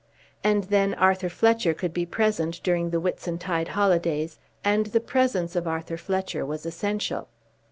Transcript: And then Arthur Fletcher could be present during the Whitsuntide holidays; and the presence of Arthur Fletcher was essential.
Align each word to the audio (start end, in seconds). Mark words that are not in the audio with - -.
And 0.43 0.63
then 0.63 0.95
Arthur 0.95 1.29
Fletcher 1.29 1.75
could 1.75 1.93
be 1.93 2.07
present 2.07 2.59
during 2.63 2.89
the 2.89 2.99
Whitsuntide 2.99 3.67
holidays; 3.77 4.39
and 4.63 4.87
the 4.87 4.99
presence 4.99 5.55
of 5.55 5.67
Arthur 5.67 5.95
Fletcher 5.97 6.43
was 6.43 6.65
essential. 6.65 7.27